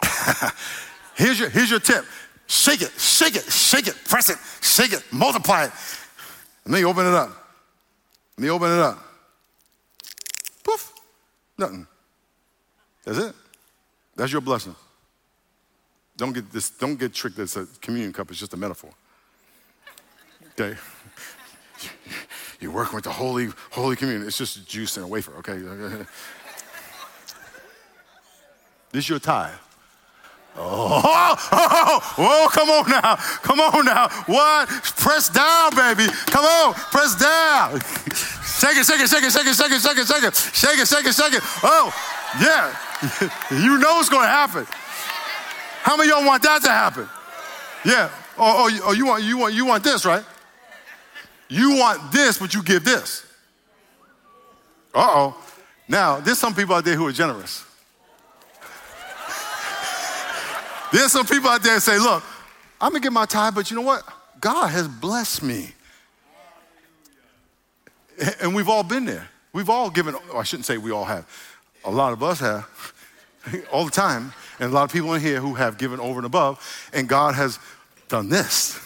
[1.16, 2.04] here's, your, here's your tip.
[2.46, 5.72] Shake it, shake it, shake it, press it, shake it, multiply it.
[6.64, 7.30] And then you open it up.
[8.36, 8.98] And you open it up.
[10.62, 10.92] Poof,
[11.58, 11.86] nothing.
[13.04, 13.34] That's it.
[14.14, 14.76] That's your blessing.
[16.22, 18.92] Don't get this, don't get tricked that it's a communion cup, it's just a metaphor.
[20.52, 20.78] Okay?
[22.60, 24.28] You're working with the Holy, Holy Communion.
[24.28, 25.58] It's just juice and a wafer, okay?
[28.92, 29.50] this is your tithe.
[30.56, 33.16] Oh, oh, oh, oh, come on now.
[33.42, 34.08] Come on now.
[34.26, 34.68] What?
[34.68, 36.06] Press down, baby.
[36.26, 36.74] Come on.
[36.74, 37.80] Press down.
[38.60, 40.36] shake it, shake it, shake it, shake it, shake it, shake it, shake it.
[40.36, 41.42] Shake it, shake it, shake it.
[41.64, 41.92] Oh,
[42.40, 42.72] yeah.
[43.50, 44.68] you know it's going to happen.
[45.82, 47.08] How many of y'all want that to happen?
[47.84, 48.08] Yeah.
[48.38, 50.24] Oh, oh, oh, you want you want you want this, right?
[51.48, 53.26] You want this, but you give this.
[54.94, 55.36] Uh-oh.
[55.88, 57.64] Now, there's some people out there who are generous.
[60.92, 62.22] there's some people out there that say, look,
[62.80, 64.02] I'm gonna get my tithe, but you know what?
[64.40, 65.72] God has blessed me.
[68.40, 69.28] And we've all been there.
[69.52, 71.28] We've all given, oh, I shouldn't say we all have.
[71.84, 72.94] A lot of us have,
[73.72, 74.32] all the time.
[74.62, 76.88] And a lot of people in here who have given over and above.
[76.92, 77.58] And God has
[78.06, 78.78] done this.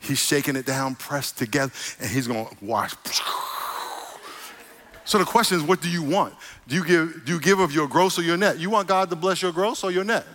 [0.00, 2.92] He's shaking it down, pressed together, and he's gonna wash.
[5.06, 6.34] So the question is, what do you want?
[6.66, 8.58] Do you give, do you give of your gross or your net?
[8.58, 10.26] You want God to bless your gross or your net?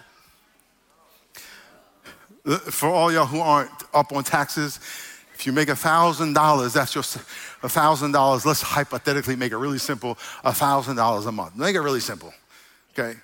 [2.44, 4.80] Uh, for all y'all who aren't up on taxes,
[5.36, 8.46] if you make $1,000, that's your $1,000.
[8.46, 11.56] Let's hypothetically make it really simple $1,000 a month.
[11.56, 12.34] Make it really simple,
[12.98, 13.20] okay?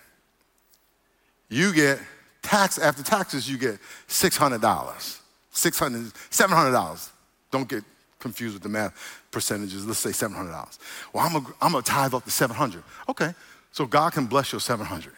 [1.50, 2.00] You get
[2.42, 5.20] tax after taxes, you get $600.
[5.52, 7.10] 600 $700.
[7.52, 7.84] Don't get
[8.20, 9.86] confused with the math percentages.
[9.86, 10.78] Let's say $700.
[11.14, 13.34] Well, I'm to tithe up to 700 Okay,
[13.72, 15.14] so God can bless your 700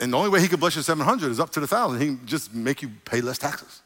[0.00, 2.00] And the only way he can bless your 700 is up to the 1,000.
[2.00, 3.82] He can just make you pay less taxes.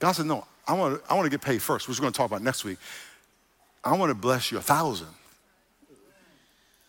[0.00, 2.12] God said, no, I want, to, I want to get paid first, which we're going
[2.12, 2.78] to talk about next week.
[3.84, 5.06] I want to bless you a 1,000.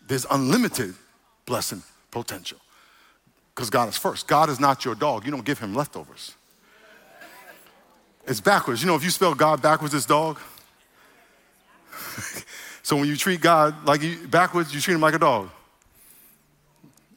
[0.08, 0.94] There's unlimited
[1.44, 1.82] blessing
[2.22, 2.58] potential
[3.54, 4.26] because God is first.
[4.26, 5.24] God is not your dog.
[5.24, 6.34] You don't give him leftovers.
[8.26, 8.82] It's backwards.
[8.82, 10.38] You know, if you spell God backwards, it's dog.
[12.82, 15.50] so when you treat God like you, backwards, you treat him like a dog.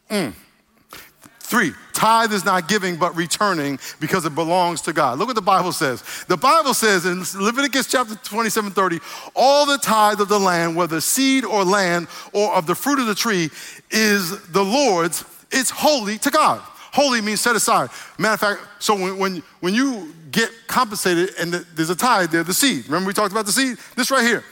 [0.09, 0.33] Mm.
[1.49, 5.17] Three, tithe is not giving but returning because it belongs to God.
[5.17, 6.03] Look what the Bible says.
[6.27, 8.99] The Bible says in Leviticus chapter 27 30,
[9.33, 13.07] all the tithe of the land, whether seed or land or of the fruit of
[13.07, 13.49] the tree,
[13.89, 16.61] is the Lord's it's holy to God.
[16.93, 17.89] Holy means set aside.
[18.19, 22.29] Matter of fact, so when, when, when you get compensated and the, there's a tithe
[22.29, 22.85] there, the seed.
[22.85, 23.75] Remember we talked about the seed?
[23.95, 24.43] This right here.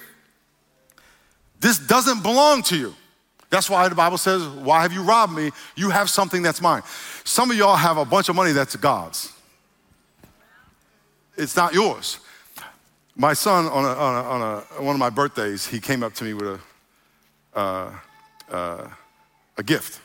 [1.59, 2.95] This doesn't belong to you.
[3.49, 5.51] That's why the Bible says, Why have you robbed me?
[5.75, 6.83] You have something that's mine.
[7.23, 9.31] Some of y'all have a bunch of money that's God's.
[11.37, 12.19] It's not yours.
[13.15, 16.13] My son, on, a, on, a, on a, one of my birthdays, he came up
[16.15, 16.59] to me with
[17.55, 17.91] a, uh,
[18.51, 18.87] uh,
[19.57, 20.01] a gift.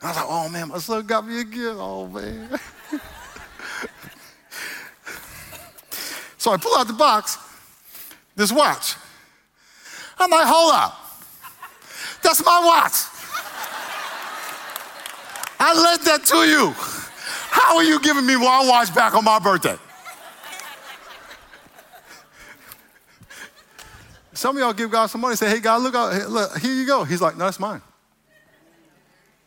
[0.00, 1.76] And I was like, oh man, my son got me a gift.
[1.78, 2.48] Oh man.
[6.38, 7.36] so I pull out the box,
[8.36, 8.94] this watch.
[10.18, 11.09] I'm like, hold up.
[12.22, 12.92] That's my watch.
[15.58, 16.74] I lent that to you.
[17.50, 19.76] How are you giving me my watch back on my birthday?
[24.32, 26.86] Some of y'all give God some money, say, hey, God, look, out, look here you
[26.86, 27.04] go.
[27.04, 27.82] He's like, no, that's mine.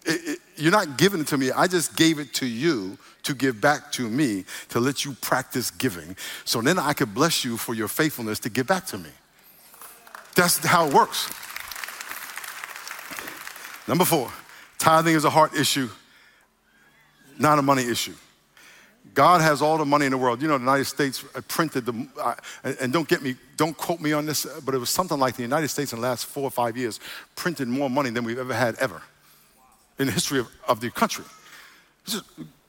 [0.05, 1.51] It, it, you're not giving it to me.
[1.51, 5.71] I just gave it to you to give back to me to let you practice
[5.71, 6.15] giving.
[6.45, 9.09] So then I could bless you for your faithfulness to give back to me.
[10.35, 11.27] That's how it works.
[13.87, 14.31] Number four,
[14.79, 15.89] tithing is a heart issue,
[17.37, 18.13] not a money issue.
[19.13, 20.41] God has all the money in the world.
[20.41, 22.37] You know, the United States printed the,
[22.79, 25.43] and don't get me, don't quote me on this, but it was something like the
[25.43, 26.99] United States in the last four or five years
[27.35, 29.01] printed more money than we've ever had ever
[29.99, 31.25] in the history of, of the country.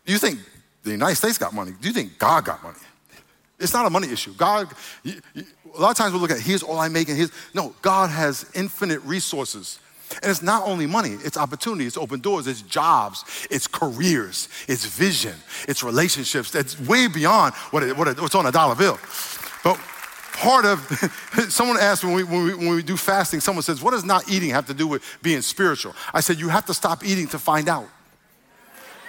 [0.04, 0.40] You think
[0.82, 1.72] the United States got money?
[1.80, 2.78] Do you think God got money?
[3.58, 4.34] It's not a money issue.
[4.34, 4.68] God,
[5.06, 8.10] a lot of times we look at here's all I make and here's, no, God
[8.10, 9.78] has infinite resources.
[10.22, 14.84] And it's not only money, it's opportunity, it's open doors, it's jobs, it's careers, it's
[14.84, 15.34] vision,
[15.66, 16.50] it's relationships.
[16.50, 18.98] That's way beyond what it, what it, what's on a dollar bill.
[19.62, 19.80] But
[20.34, 20.80] part of,
[21.48, 24.28] someone asked when we, when, we, when we do fasting, someone says, What does not
[24.28, 25.94] eating have to do with being spiritual?
[26.12, 27.88] I said, You have to stop eating to find out.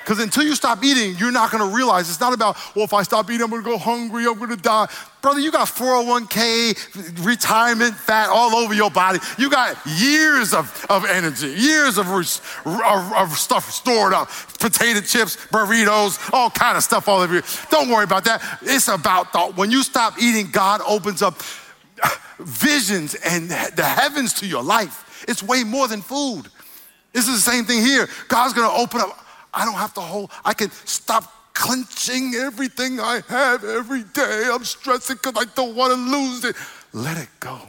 [0.06, 3.02] Because until you stop eating, you're not gonna realize it's not about, well, if I
[3.02, 4.88] stop eating, I'm gonna go hungry, I'm gonna die.
[5.20, 9.18] Brother, you got 401k, retirement fat all over your body.
[9.40, 14.30] You got years of, of energy, years of, of, of stuff stored up.
[14.60, 17.42] Potato chips, burritos, all kind of stuff all over you.
[17.72, 18.60] Don't worry about that.
[18.62, 19.58] It's about thought.
[19.58, 21.42] when you stop eating, God opens up
[22.38, 25.26] visions and the heavens to your life.
[25.28, 26.44] It's way more than food.
[27.12, 28.08] This is the same thing here.
[28.28, 29.25] God's gonna open up
[29.56, 34.50] I don't have to hold, I can stop clenching everything I have every day.
[34.52, 36.56] I'm stressing because I don't want to lose it.
[36.94, 37.60] Let it go.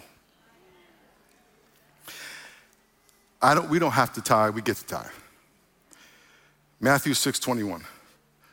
[3.40, 5.06] I don't, we don't have to tithe, we get to tithe.
[6.80, 7.84] Matthew 6 21.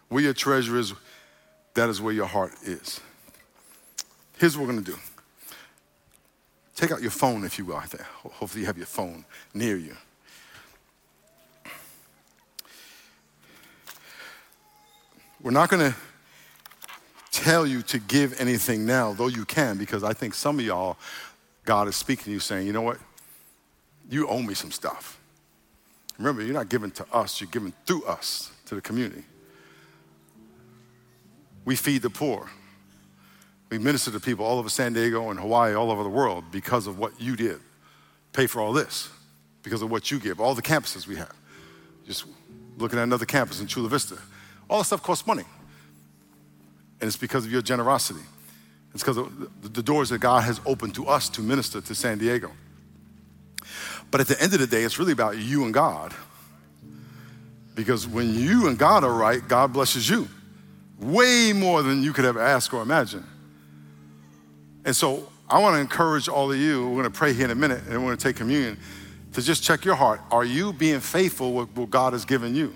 [0.09, 0.93] Where your treasure is,
[1.73, 3.01] that is where your heart is.
[4.37, 4.97] Here's what we're going to do
[6.75, 7.81] take out your phone, if you will.
[8.23, 9.95] Hopefully, you have your phone near you.
[15.43, 15.97] We're not going to
[17.31, 20.97] tell you to give anything now, though you can, because I think some of y'all,
[21.65, 22.97] God is speaking to you saying, you know what?
[24.09, 25.19] You owe me some stuff.
[26.17, 29.25] Remember, you're not giving to us, you're giving through us to the community.
[31.65, 32.49] We feed the poor.
[33.69, 36.87] We minister to people all over San Diego and Hawaii, all over the world because
[36.87, 37.59] of what you did.
[38.31, 39.09] Pay for all this
[39.61, 41.35] because of what you give, all the campuses we have.
[42.05, 42.25] Just
[42.77, 44.17] looking at another campus in Chula Vista.
[44.73, 45.43] All this stuff costs money.
[46.99, 48.21] And it's because of your generosity.
[48.93, 52.17] It's because of the doors that God has opened to us to minister to San
[52.17, 52.51] Diego.
[54.09, 56.13] But at the end of the day, it's really about you and God.
[57.75, 60.27] Because when you and God are right, God blesses you
[60.99, 63.25] way more than you could ever ask or imagine.
[64.85, 67.51] And so I want to encourage all of you, we're going to pray here in
[67.51, 68.79] a minute and we're going to take communion,
[69.33, 70.21] to just check your heart.
[70.31, 72.73] Are you being faithful with what God has given you?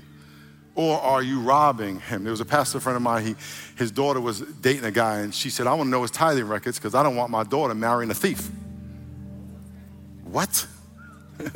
[0.78, 2.24] Or are you robbing him?
[2.24, 3.36] There was a pastor friend of mine, he,
[3.76, 6.48] his daughter was dating a guy, and she said, I want to know his tithing
[6.48, 8.50] records because I don't want my daughter marrying a thief.
[10.24, 10.68] What?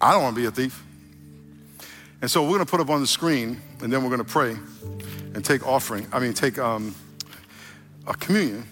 [0.00, 0.82] I don't want to be a thief.
[2.20, 4.24] And so we're going to put up on the screen, and then we're going to
[4.24, 4.56] pray
[5.34, 6.92] and take offering, I mean, take um,
[8.08, 8.66] a communion.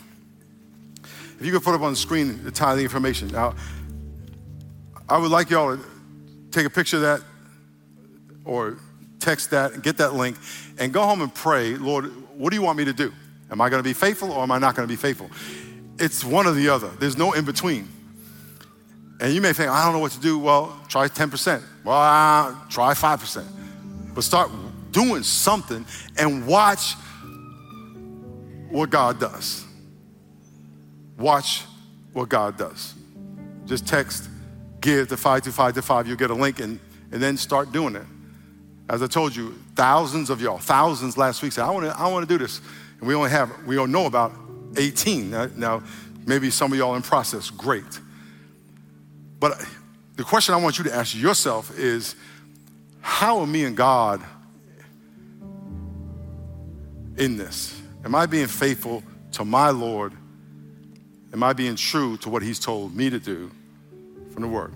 [1.38, 3.28] If you could put up on the screen the tithing information.
[3.28, 3.54] Now,
[5.08, 5.82] I would like y'all to
[6.50, 7.22] take a picture of that
[8.44, 8.78] or
[9.22, 10.36] text that and get that link
[10.78, 12.06] and go home and pray, Lord,
[12.36, 13.12] what do you want me to do?
[13.50, 15.30] Am I going to be faithful or am I not going to be faithful?
[15.98, 16.88] It's one or the other.
[16.88, 17.88] There's no in between.
[19.20, 20.38] And you may think, I don't know what to do.
[20.38, 21.62] Well, try 10%.
[21.84, 23.44] Well, try 5%.
[24.14, 24.50] But start
[24.90, 25.86] doing something
[26.18, 26.94] and watch
[28.70, 29.64] what God does.
[31.18, 31.64] Watch
[32.12, 32.94] what God does.
[33.66, 34.28] Just text,
[34.80, 36.08] give to 52525.
[36.08, 36.80] You'll get a link and,
[37.12, 38.06] and then start doing it.
[38.92, 42.08] As I told you, thousands of y'all, thousands last week said, I want to I
[42.08, 42.60] wanna do this.
[42.98, 44.34] And we only have, we don't know about
[44.76, 45.30] 18.
[45.30, 45.82] Now, now,
[46.26, 48.00] maybe some of y'all in process, great.
[49.40, 49.64] But
[50.16, 52.16] the question I want you to ask yourself is,
[53.00, 54.20] how are me and God
[57.16, 57.80] in this?
[58.04, 59.02] Am I being faithful
[59.32, 60.12] to my Lord?
[61.32, 63.50] Am I being true to what He's told me to do
[64.34, 64.74] from the Word?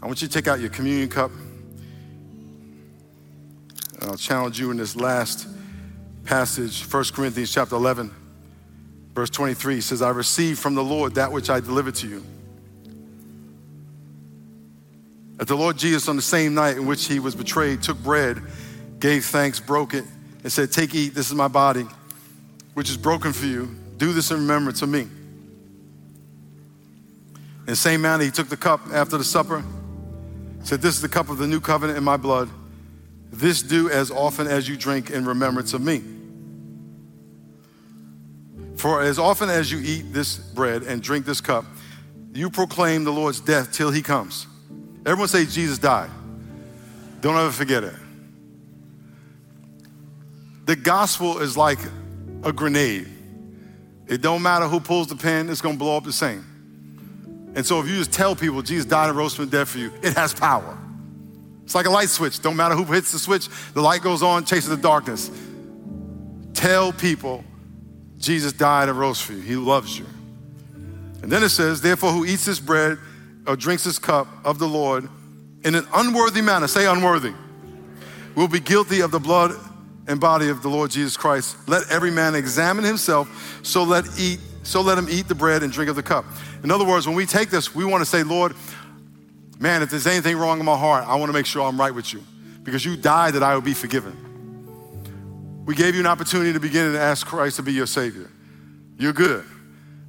[0.00, 1.32] I want you to take out your communion cup.
[4.10, 5.48] I'll challenge you in this last
[6.24, 8.10] passage, 1 Corinthians chapter 11,
[9.14, 12.24] verse 23 says, I received from the Lord that which I delivered to you.
[15.36, 18.40] That the Lord Jesus, on the same night in which he was betrayed, took bread,
[19.00, 20.04] gave thanks, broke it,
[20.42, 21.86] and said, Take, eat, this is my body,
[22.74, 23.74] which is broken for you.
[23.96, 25.00] Do this in remembrance of me.
[25.00, 25.10] In
[27.66, 29.64] the same manner, he took the cup after the supper
[30.64, 32.48] said, This is the cup of the new covenant in my blood.
[33.34, 36.04] This do as often as you drink in remembrance of me.
[38.76, 41.64] For as often as you eat this bread and drink this cup,
[42.32, 44.46] you proclaim the Lord's death till he comes.
[45.04, 46.10] Everyone say Jesus died.
[47.22, 47.94] Don't ever forget it.
[50.66, 51.80] The gospel is like
[52.44, 53.08] a grenade.
[54.06, 57.52] It don't matter who pulls the pin, it's gonna blow up the same.
[57.56, 59.78] And so if you just tell people Jesus died and rose from the dead for
[59.78, 60.78] you, it has power.
[61.64, 62.40] It's like a light switch.
[62.40, 65.30] Don't matter who hits the switch, the light goes on, chases the darkness.
[66.52, 67.44] Tell people
[68.18, 69.40] Jesus died and rose for you.
[69.40, 70.06] He loves you.
[71.22, 72.98] And then it says, therefore, who eats this bread
[73.46, 75.08] or drinks this cup of the Lord
[75.64, 77.32] in an unworthy manner, say unworthy,
[78.34, 79.52] will be guilty of the blood
[80.06, 81.56] and body of the Lord Jesus Christ.
[81.66, 85.72] Let every man examine himself, so let eat, so let him eat the bread and
[85.72, 86.26] drink of the cup.
[86.62, 88.54] In other words, when we take this, we want to say, Lord,
[89.58, 91.94] man, if there's anything wrong in my heart, I want to make sure I'm right
[91.94, 92.22] with you.
[92.62, 95.64] Because you died that I would be forgiven.
[95.66, 98.30] We gave you an opportunity to begin and ask Christ to be your Savior.
[98.98, 99.44] You're good.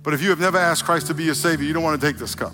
[0.04, 2.08] But if you have never asked Christ to be your Savior, you don't want to
[2.08, 2.54] take this cup.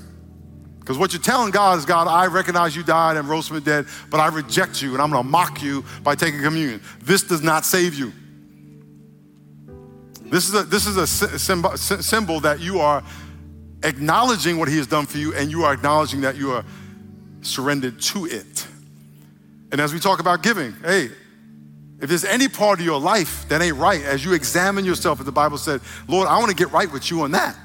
[0.80, 3.62] Because what you're telling God is, God, I recognize you died and rose from the
[3.62, 6.82] dead, but I reject you and I'm going to mock you by taking communion.
[7.04, 8.14] This does not save you.
[10.24, 13.04] This is a, this is a symbol, symbol that you are
[13.84, 16.64] acknowledging what He has done for you and you are acknowledging that you are
[17.42, 18.68] surrendered to it.
[19.72, 21.10] And as we talk about giving, hey,
[22.02, 25.26] if there's any part of your life that ain't right, as you examine yourself, as
[25.26, 27.56] the Bible said, Lord, I want to get right with you on that.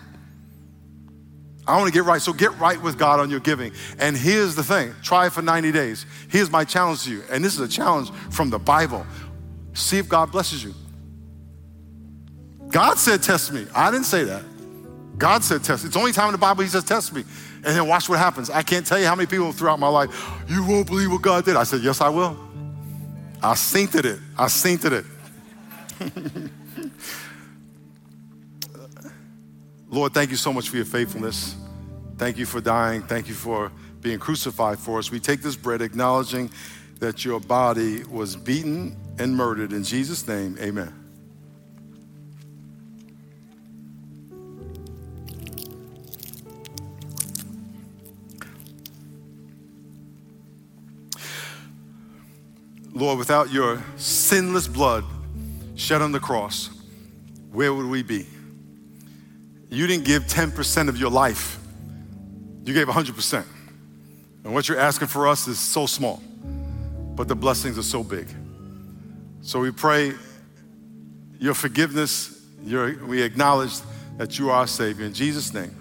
[1.67, 2.23] I want to get right.
[2.23, 3.73] So get right with God on your giving.
[3.99, 6.07] And here's the thing try it for 90 days.
[6.29, 7.23] Here's my challenge to you.
[7.31, 9.05] And this is a challenge from the Bible.
[9.75, 10.75] See if God blesses you.
[12.69, 13.67] God said, Test me.
[13.75, 14.45] I didn't say that.
[15.19, 15.85] God said, Test.
[15.85, 17.25] It's the only time in the Bible He says, Test me.
[17.65, 18.51] And then watch what happens.
[18.51, 20.11] I can't tell you how many people throughout my life,
[20.49, 21.57] you won't believe what God did.
[21.57, 22.39] I said, Yes, I will.
[23.43, 24.19] I synced it.
[24.37, 25.05] I synced it.
[29.89, 31.57] Lord, thank you so much for your faithfulness.
[32.19, 33.03] Thank you for dying.
[33.03, 35.11] Thank you for being crucified for us.
[35.11, 36.51] We take this bread acknowledging
[37.01, 39.73] that your body was beaten and murdered.
[39.73, 41.06] In Jesus' name, amen.
[52.97, 55.05] Lord, without your sinless blood
[55.75, 56.71] shed on the cross,
[57.53, 58.27] where would we be?
[59.69, 61.59] You didn't give 10% of your life,
[62.65, 63.45] you gave 100%.
[64.45, 66.23] And what you're asking for us is so small,
[67.15, 68.29] but the blessings are so big.
[69.43, 70.15] So we pray
[71.39, 73.75] your forgiveness, your, we acknowledge
[74.17, 75.05] that you are our Savior.
[75.05, 75.75] In Jesus' name,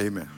[0.00, 0.37] amen.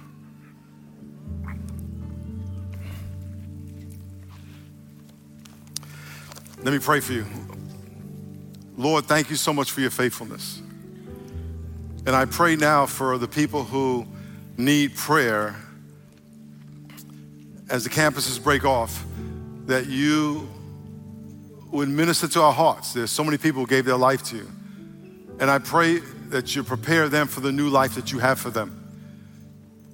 [6.70, 7.26] Let me pray for you.
[8.76, 10.62] Lord, thank you so much for your faithfulness.
[12.06, 14.06] And I pray now for the people who
[14.56, 15.56] need prayer
[17.68, 19.04] as the campuses break off,
[19.66, 20.48] that you
[21.72, 22.92] would minister to our hearts.
[22.92, 24.48] There's so many people who gave their life to you.
[25.40, 25.98] And I pray
[26.28, 28.76] that you prepare them for the new life that you have for them.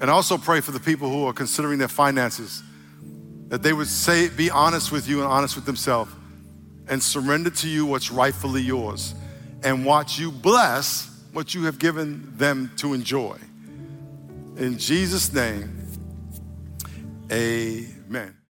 [0.02, 2.62] And I also pray for the people who are considering their finances,
[3.48, 6.12] that they would say, be honest with you and honest with themselves
[6.88, 9.14] and surrender to you what's rightfully yours
[9.62, 13.36] and watch you bless what you have given them to enjoy.
[14.56, 15.86] In Jesus' name,
[17.30, 18.35] amen.